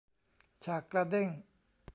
[0.65, 1.29] ฉากกระเด้ง